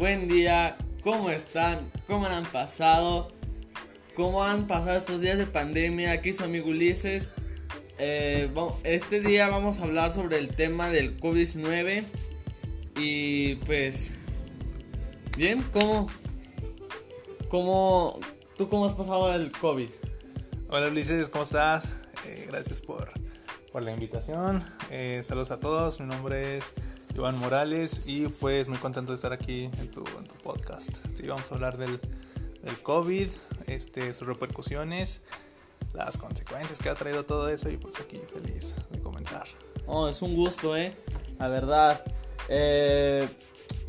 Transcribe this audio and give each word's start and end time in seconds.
buen 0.00 0.28
día, 0.28 0.78
¿cómo 1.04 1.28
están? 1.28 1.90
¿Cómo 2.06 2.24
han 2.24 2.46
pasado? 2.46 3.28
¿Cómo 4.16 4.42
han 4.42 4.66
pasado 4.66 4.96
estos 4.96 5.20
días 5.20 5.36
de 5.36 5.44
pandemia? 5.44 6.12
Aquí 6.12 6.32
su 6.32 6.42
amigo 6.42 6.70
Ulises. 6.70 7.32
Eh, 7.98 8.50
este 8.84 9.20
día 9.20 9.50
vamos 9.50 9.78
a 9.78 9.82
hablar 9.82 10.10
sobre 10.10 10.38
el 10.38 10.56
tema 10.56 10.88
del 10.88 11.20
COVID-19 11.20 12.04
y 12.96 13.56
pues, 13.56 14.10
bien, 15.36 15.62
¿cómo, 15.70 16.06
cómo, 17.50 18.20
tú 18.56 18.70
cómo 18.70 18.86
has 18.86 18.94
pasado 18.94 19.34
el 19.34 19.52
COVID? 19.52 19.90
Hola 20.70 20.86
Ulises, 20.86 21.28
¿cómo 21.28 21.44
estás? 21.44 21.94
Eh, 22.26 22.46
gracias 22.48 22.80
por, 22.80 23.10
por, 23.70 23.82
la 23.82 23.92
invitación. 23.92 24.64
Eh, 24.90 25.20
saludos 25.24 25.50
a 25.50 25.60
todos, 25.60 26.00
mi 26.00 26.06
nombre 26.06 26.56
es 26.56 26.72
Iván 27.14 27.38
Morales 27.38 28.02
y 28.06 28.28
pues 28.28 28.68
muy 28.68 28.78
contento 28.78 29.12
de 29.12 29.16
estar 29.16 29.32
aquí 29.32 29.64
en 29.64 29.90
tu, 29.90 30.04
podcast. 30.42 30.96
Sí, 31.16 31.26
vamos 31.26 31.50
a 31.50 31.54
hablar 31.54 31.76
del, 31.76 32.00
del, 32.62 32.78
COVID, 32.82 33.28
este, 33.66 34.14
sus 34.14 34.26
repercusiones, 34.26 35.22
las 35.92 36.18
consecuencias 36.18 36.78
que 36.78 36.88
ha 36.88 36.94
traído 36.94 37.24
todo 37.24 37.48
eso 37.48 37.68
y 37.68 37.76
pues 37.76 38.00
aquí 38.00 38.20
feliz 38.32 38.74
de 38.90 39.00
comenzar. 39.00 39.44
Oh, 39.86 40.08
es 40.08 40.22
un 40.22 40.34
gusto, 40.34 40.76
eh, 40.76 40.96
la 41.38 41.48
verdad. 41.48 42.04
Eh, 42.48 43.28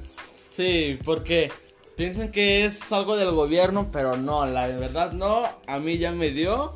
Sí, 0.47 0.99
porque 1.03 1.49
piensan 1.97 2.31
que 2.31 2.63
es 2.63 2.91
algo 2.93 3.17
del 3.17 3.31
gobierno, 3.31 3.89
pero 3.91 4.15
no, 4.15 4.45
la 4.45 4.67
verdad 4.67 5.11
no. 5.11 5.43
A 5.65 5.79
mí 5.79 5.97
ya 5.97 6.11
me 6.11 6.29
dio. 6.29 6.73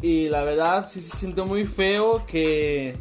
Y 0.00 0.28
la 0.28 0.44
verdad 0.44 0.88
sí 0.88 1.02
se 1.02 1.14
siente 1.14 1.42
muy 1.42 1.66
feo 1.66 2.24
que. 2.24 2.96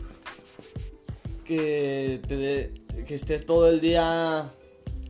Que, 1.45 2.21
te 2.27 2.37
de, 2.37 2.73
que 3.05 3.15
estés 3.15 3.45
todo 3.45 3.69
el 3.69 3.81
día 3.81 4.51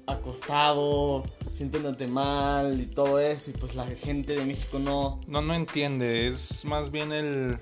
acostado, 0.07 1.23
sintiéndote 1.53 2.07
mal 2.07 2.79
y 2.81 2.88
todo 2.88 3.19
eso. 3.19 3.51
Y 3.51 3.53
pues 3.53 3.75
la 3.75 3.88
gente 3.88 4.35
de 4.35 4.45
México 4.45 4.79
no. 4.79 5.22
No, 5.28 5.41
no 5.41 5.53
entiende. 5.53 6.28
Es 6.28 6.66
más 6.66 6.91
bien 6.91 7.13
el. 7.13 7.57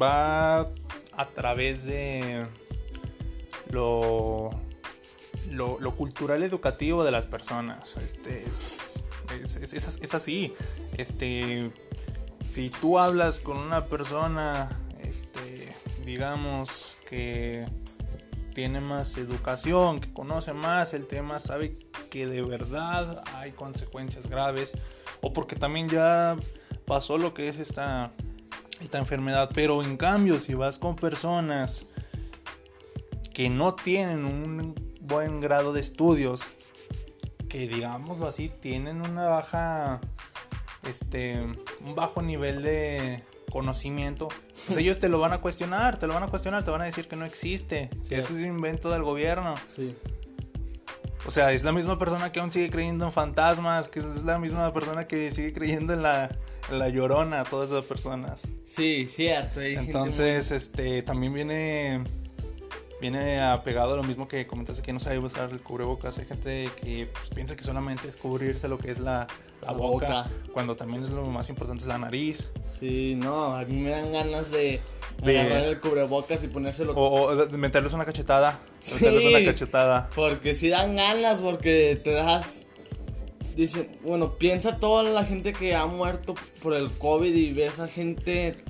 Va 0.00 0.60
a 0.60 1.28
través 1.32 1.84
de. 1.84 2.46
Lo 3.70 4.50
lo, 5.50 5.78
lo, 5.80 5.94
cultural 5.96 6.42
educativo 6.42 7.04
de 7.04 7.10
las 7.10 7.26
personas. 7.26 7.96
Este, 7.96 8.44
es, 8.48 8.78
es, 9.42 9.74
es, 9.74 9.98
es, 10.00 10.14
así. 10.14 10.54
Este, 10.96 11.70
si 12.50 12.70
tú 12.70 12.98
hablas 12.98 13.40
con 13.40 13.56
una 13.56 13.86
persona, 13.86 14.70
este, 15.00 15.72
digamos, 16.04 16.96
que 17.08 17.66
tiene 18.54 18.80
más 18.80 19.16
educación, 19.16 20.00
que 20.00 20.12
conoce 20.12 20.52
más 20.52 20.94
el 20.94 21.06
tema, 21.06 21.38
sabe 21.38 21.78
que 22.10 22.26
de 22.26 22.42
verdad 22.42 23.22
hay 23.34 23.52
consecuencias 23.52 24.28
graves, 24.28 24.72
o 25.20 25.32
porque 25.32 25.56
también 25.56 25.88
ya 25.88 26.36
pasó 26.86 27.16
lo 27.16 27.32
que 27.32 27.48
es 27.48 27.58
esta, 27.58 28.12
esta 28.80 28.98
enfermedad, 28.98 29.50
pero 29.54 29.82
en 29.82 29.96
cambio 29.96 30.38
si 30.38 30.54
vas 30.54 30.78
con 30.78 30.96
personas 30.96 31.86
que 33.32 33.48
no 33.48 33.74
tienen 33.74 34.24
un 34.24 34.74
buen 35.02 35.40
grado 35.40 35.72
de 35.72 35.80
estudios, 35.80 36.42
que 37.48 37.68
digámoslo 37.68 38.26
así, 38.26 38.48
tienen 38.48 39.00
una 39.02 39.26
baja, 39.26 40.00
este, 40.88 41.40
un 41.80 41.94
bajo 41.94 42.22
nivel 42.22 42.62
de 42.62 43.22
conocimiento, 43.50 44.28
pues 44.66 44.78
ellos 44.78 44.98
te 44.98 45.08
lo 45.08 45.18
van 45.18 45.32
a 45.32 45.40
cuestionar, 45.40 45.98
te 45.98 46.06
lo 46.06 46.14
van 46.14 46.22
a 46.22 46.28
cuestionar, 46.28 46.64
te 46.64 46.70
van 46.70 46.80
a 46.80 46.84
decir 46.84 47.06
que 47.06 47.16
no 47.16 47.26
existe, 47.26 47.90
sí. 48.02 48.14
eso 48.14 48.34
es 48.34 48.40
un 48.40 48.46
invento 48.46 48.90
del 48.90 49.02
gobierno. 49.02 49.54
Sí. 49.74 49.94
O 51.26 51.30
sea, 51.30 51.52
es 51.52 51.62
la 51.62 51.72
misma 51.72 51.98
persona 51.98 52.32
que 52.32 52.40
aún 52.40 52.50
sigue 52.50 52.70
creyendo 52.70 53.04
en 53.04 53.12
fantasmas, 53.12 53.88
que 53.88 54.00
es 54.00 54.24
la 54.24 54.38
misma 54.38 54.72
persona 54.72 55.06
que 55.06 55.30
sigue 55.30 55.52
creyendo 55.52 55.92
en 55.92 56.02
la, 56.02 56.36
en 56.70 56.78
la 56.78 56.88
llorona, 56.88 57.44
todas 57.44 57.70
esas 57.70 57.84
personas. 57.84 58.40
Sí, 58.64 59.06
cierto. 59.06 59.60
Entonces, 59.60 60.50
muy... 60.50 60.56
este, 60.56 61.02
también 61.02 61.32
viene 61.32 62.02
viene 63.02 63.42
apegado 63.42 63.94
a 63.94 63.96
lo 63.96 64.04
mismo 64.04 64.28
que 64.28 64.46
comentaste 64.46 64.80
que 64.80 64.92
no 64.92 65.00
sabe 65.00 65.18
usar 65.18 65.50
el 65.50 65.60
cubrebocas. 65.60 66.16
Hay 66.18 66.24
gente 66.24 66.70
que 66.80 67.08
pues, 67.12 67.28
piensa 67.30 67.56
que 67.56 67.64
solamente 67.64 68.08
es 68.08 68.16
cubrirse 68.16 68.68
lo 68.68 68.78
que 68.78 68.92
es 68.92 69.00
la, 69.00 69.26
la, 69.60 69.66
la 69.66 69.72
boca, 69.72 70.06
boca, 70.06 70.30
cuando 70.52 70.76
también 70.76 71.02
es 71.02 71.10
lo 71.10 71.26
más 71.26 71.50
importante 71.50 71.82
es 71.82 71.88
la 71.88 71.98
nariz. 71.98 72.50
Sí, 72.64 73.16
no, 73.16 73.56
a 73.56 73.64
mí 73.64 73.76
me 73.76 73.90
dan 73.90 74.12
ganas 74.12 74.52
de, 74.52 74.80
de... 75.22 75.40
agarrar 75.40 75.64
el 75.64 75.80
cubrebocas 75.80 76.44
y 76.44 76.48
ponérselo. 76.48 76.94
O, 76.94 77.22
o 77.22 77.36
de 77.46 77.58
meterles 77.58 77.92
una 77.92 78.04
cachetada. 78.04 78.60
Sí, 78.78 78.94
meterles 78.94 79.26
una 79.26 79.44
cachetada. 79.44 80.10
Porque 80.14 80.54
si 80.54 80.68
dan 80.68 80.96
ganas, 80.96 81.40
porque 81.40 82.00
te 82.02 82.12
das. 82.12 82.68
Dicen, 83.56 83.98
bueno, 84.02 84.36
piensa 84.36 84.78
toda 84.78 85.02
la 85.02 85.26
gente 85.26 85.52
que 85.52 85.74
ha 85.74 85.84
muerto 85.84 86.34
por 86.62 86.72
el 86.72 86.90
COVID 86.90 87.34
y 87.34 87.52
ves 87.52 87.80
a 87.80 87.88
gente 87.88 88.62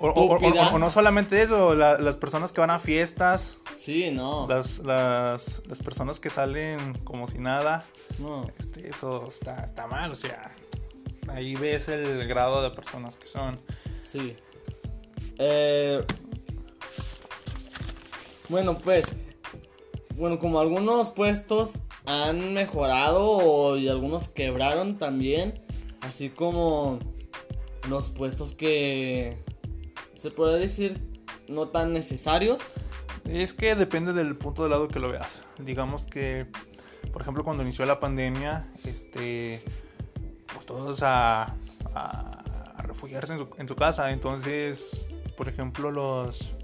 o, 0.00 0.06
o, 0.08 0.74
o, 0.74 0.78
no 0.78 0.90
solamente 0.90 1.42
eso, 1.42 1.74
la, 1.74 1.98
las 1.98 2.16
personas 2.16 2.52
que 2.52 2.60
van 2.60 2.70
a 2.70 2.78
fiestas. 2.78 3.60
Sí, 3.76 4.10
no. 4.10 4.46
Las, 4.48 4.78
las, 4.80 5.62
las 5.66 5.82
personas 5.82 6.20
que 6.20 6.30
salen 6.30 6.98
como 7.04 7.26
si 7.26 7.38
nada. 7.38 7.84
No. 8.18 8.46
Este, 8.58 8.88
eso 8.88 9.28
está, 9.28 9.64
está 9.64 9.86
mal, 9.86 10.12
o 10.12 10.14
sea. 10.14 10.54
Ahí 11.28 11.54
ves 11.54 11.88
el 11.88 12.26
grado 12.28 12.62
de 12.62 12.70
personas 12.70 13.16
que 13.16 13.26
son. 13.26 13.58
Sí. 14.04 14.36
Eh, 15.38 16.04
bueno, 18.48 18.78
pues. 18.78 19.06
Bueno, 20.16 20.38
como 20.38 20.60
algunos 20.60 21.10
puestos 21.10 21.82
han 22.06 22.54
mejorado 22.54 23.76
y 23.76 23.88
algunos 23.88 24.28
quebraron 24.28 24.98
también. 24.98 25.60
Así 26.00 26.28
como 26.28 27.00
los 27.88 28.10
puestos 28.10 28.54
que 28.54 29.38
se 30.14 30.30
puede 30.30 30.58
decir 30.58 31.00
no 31.48 31.68
tan 31.68 31.92
necesarios. 31.92 32.74
Es 33.28 33.54
que 33.54 33.74
depende 33.74 34.12
del 34.12 34.36
punto 34.36 34.64
de 34.64 34.68
lado 34.68 34.88
que 34.88 34.98
lo 35.00 35.08
veas. 35.08 35.44
Digamos 35.58 36.02
que, 36.02 36.46
por 37.12 37.22
ejemplo, 37.22 37.42
cuando 37.42 37.62
inició 37.62 37.86
la 37.86 37.98
pandemia, 37.98 38.68
este, 38.84 39.62
pues 40.52 40.66
todos 40.66 41.02
a, 41.02 41.54
a, 41.94 42.82
refugiarse 42.82 43.32
en 43.32 43.38
su, 43.38 43.48
en 43.58 43.68
su, 43.68 43.76
casa. 43.76 44.10
Entonces, 44.12 45.08
por 45.36 45.48
ejemplo, 45.48 45.90
los, 45.90 46.58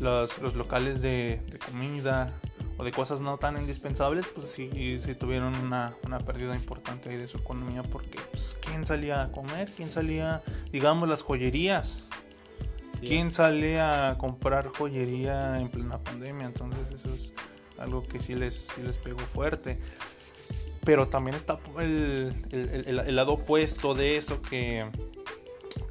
los, 0.00 0.38
los 0.40 0.54
locales 0.54 1.00
de, 1.00 1.40
de, 1.50 1.58
comida 1.58 2.28
o 2.76 2.84
de 2.84 2.92
cosas 2.92 3.20
no 3.20 3.38
tan 3.38 3.56
indispensables, 3.56 4.26
pues 4.26 4.50
sí, 4.50 5.00
sí 5.02 5.14
tuvieron 5.14 5.54
una, 5.56 5.94
una 6.04 6.18
pérdida 6.18 6.54
importante 6.54 7.08
ahí 7.08 7.16
de 7.16 7.26
su 7.26 7.38
economía 7.38 7.82
porque, 7.82 8.18
pues, 8.30 8.58
¿quién 8.60 8.86
salía 8.86 9.22
a 9.22 9.32
comer? 9.32 9.70
¿Quién 9.74 9.90
salía, 9.90 10.42
digamos, 10.70 11.08
las 11.08 11.22
joyerías? 11.22 12.05
Sí. 13.00 13.06
¿Quién 13.08 13.32
sale 13.32 13.80
a 13.80 14.16
comprar 14.18 14.68
joyería 14.68 15.60
en 15.60 15.68
plena 15.68 15.98
pandemia? 15.98 16.46
Entonces 16.46 16.80
eso 16.94 17.14
es 17.14 17.34
algo 17.78 18.06
que 18.06 18.20
sí 18.20 18.34
les, 18.34 18.66
sí 18.74 18.82
les 18.82 18.98
pegó 18.98 19.18
fuerte. 19.20 19.78
Pero 20.84 21.08
también 21.08 21.36
está 21.36 21.58
el, 21.80 22.32
el- 22.52 22.84
el- 22.86 22.98
el 23.00 23.16
lado 23.16 23.32
opuesto 23.34 23.94
de 23.94 24.16
eso, 24.16 24.40
que, 24.40 24.86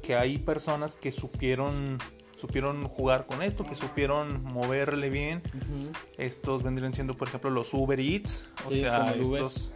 que 0.02 0.16
hay 0.16 0.38
personas 0.38 0.94
que 0.94 1.12
supieron, 1.12 1.98
supieron 2.34 2.88
jugar 2.88 3.26
con 3.26 3.42
esto, 3.42 3.64
que 3.66 3.74
supieron 3.74 4.42
moverle 4.42 5.10
bien. 5.10 5.42
Estos 6.16 6.62
vendrían 6.62 6.94
siendo, 6.94 7.14
por 7.14 7.28
ejemplo, 7.28 7.50
los 7.50 7.74
Uber 7.74 8.00
Eats, 8.00 8.48
o 8.66 8.70
Sí, 8.70 8.80
sea, 8.80 9.14
Uber. 9.20 9.42
estos 9.42 9.72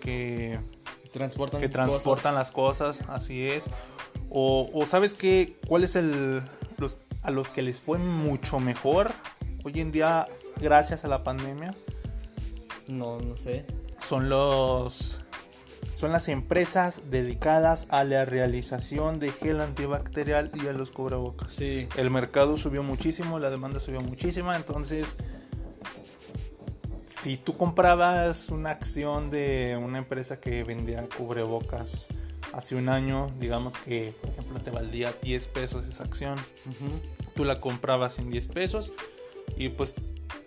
que, 0.00 0.60
Transportan 1.12 1.60
que 1.60 1.68
transportan 1.68 2.34
las 2.34 2.50
cosas, 2.50 3.00
así 3.08 3.46
es. 3.46 3.64
O, 4.30 4.70
o 4.72 4.86
sabes 4.86 5.12
qué, 5.12 5.56
cuál 5.66 5.84
es 5.84 5.94
el 5.96 6.40
los, 6.82 6.98
a 7.22 7.30
los 7.30 7.48
que 7.48 7.62
les 7.62 7.80
fue 7.80 7.98
mucho 7.98 8.60
mejor 8.60 9.12
hoy 9.64 9.80
en 9.80 9.92
día 9.92 10.26
gracias 10.60 11.04
a 11.04 11.08
la 11.08 11.24
pandemia. 11.24 11.74
No, 12.88 13.20
no 13.20 13.36
sé. 13.36 13.64
son 14.00 14.28
los 14.28 15.20
son 15.94 16.10
las 16.10 16.28
empresas 16.28 17.02
dedicadas 17.10 17.86
a 17.90 18.02
la 18.02 18.24
realización 18.24 19.20
de 19.20 19.30
gel 19.30 19.60
antibacterial 19.60 20.50
y 20.54 20.66
a 20.66 20.72
los 20.72 20.90
cubrebocas. 20.90 21.54
Sí. 21.54 21.88
El 21.96 22.10
mercado 22.10 22.56
subió 22.56 22.82
muchísimo, 22.82 23.38
la 23.38 23.50
demanda 23.50 23.78
subió 23.78 24.00
muchísima, 24.00 24.56
entonces 24.56 25.14
si 27.06 27.36
tú 27.36 27.56
comprabas 27.56 28.48
una 28.48 28.70
acción 28.70 29.30
de 29.30 29.78
una 29.80 29.98
empresa 29.98 30.40
que 30.40 30.64
vendía 30.64 31.06
cubrebocas 31.16 32.08
hace 32.52 32.74
un 32.76 32.88
año, 32.88 33.30
digamos 33.38 33.74
que 33.78 34.14
por 34.20 34.30
ejemplo 34.30 34.60
te 34.60 34.70
valdría 34.70 35.14
10 35.22 35.46
pesos 35.48 35.86
esa 35.88 36.04
acción, 36.04 36.38
Ujú. 36.66 36.90
tú 37.34 37.44
la 37.44 37.60
comprabas 37.60 38.18
en 38.18 38.30
10 38.30 38.48
pesos 38.48 38.92
y 39.56 39.70
pues 39.70 39.94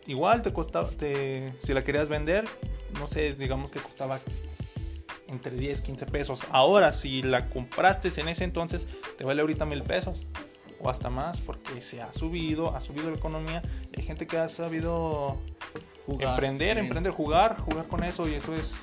igual 0.06 0.42
te 0.42 0.54
costaba, 0.54 0.90
te, 0.90 1.54
si 1.64 1.74
la 1.74 1.84
querías 1.84 2.10
vender, 2.10 2.46
no 3.00 3.08
sé, 3.08 3.34
digamos 3.36 3.72
que 3.72 3.80
costaba 3.80 4.20
entre 5.28 5.56
10, 5.56 5.82
15 5.82 6.06
pesos. 6.06 6.46
Ahora, 6.52 6.94
si 6.94 7.24
la 7.24 7.50
compraste 7.50 8.10
en 8.22 8.28
ese 8.28 8.44
entonces, 8.44 8.88
te 9.18 9.24
vale 9.24 9.42
ahorita 9.42 9.66
mil 9.66 9.82
pesos 9.82 10.26
o 10.80 10.90
hasta 10.90 11.10
más 11.10 11.42
porque 11.42 11.82
se 11.82 12.02
ha 12.02 12.14
subido, 12.14 12.76
ha 12.76 12.80
subido 12.80 13.10
la 13.10 13.18
economía. 13.18 13.64
Hay 13.98 14.04
gente 14.04 14.28
que 14.28 14.38
ha 14.38 14.48
sabido 14.50 15.38
Jugar. 16.06 16.30
emprender, 16.30 16.78
emprender, 16.78 17.12
jugar, 17.12 17.58
jugar 17.58 17.88
con 17.88 18.04
eso 18.04 18.30
y 18.30 18.36
eso 18.36 18.56
es, 18.56 18.76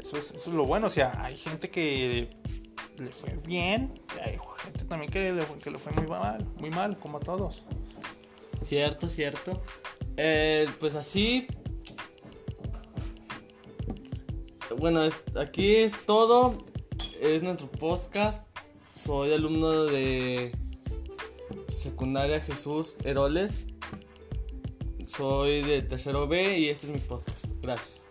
eso 0.00 0.16
es, 0.16 0.30
eso 0.30 0.50
es 0.50 0.56
lo 0.56 0.64
bueno. 0.64 0.86
O 0.86 0.90
sea, 0.90 1.12
hay 1.22 1.36
gente 1.36 1.68
que 1.68 2.30
le 2.98 3.10
fue 3.10 3.36
bien, 3.46 4.00
hay 4.22 4.38
gente 4.62 4.84
también 4.84 5.10
que 5.10 5.32
le, 5.32 5.44
que 5.62 5.70
le 5.70 5.78
fue 5.78 5.92
muy 5.92 6.06
mal, 6.06 6.44
muy 6.56 6.70
mal, 6.70 6.98
como 6.98 7.18
a 7.18 7.20
todos. 7.20 7.64
Cierto, 8.64 9.08
cierto. 9.08 9.62
Eh, 10.16 10.66
pues 10.80 10.94
así. 10.94 11.46
Bueno, 14.78 15.00
aquí 15.38 15.76
es 15.76 15.94
todo. 16.06 16.64
Es 17.20 17.42
nuestro 17.42 17.70
podcast. 17.70 18.46
Soy 18.94 19.32
alumno 19.32 19.84
de 19.84 20.56
secundaria 21.68 22.40
Jesús 22.40 22.96
Heroles. 23.04 23.66
Soy 25.04 25.62
de 25.62 25.82
tercero 25.82 26.26
B 26.26 26.58
y 26.58 26.68
este 26.68 26.86
es 26.86 26.92
mi 26.92 27.00
podcast. 27.00 27.46
Gracias. 27.60 28.03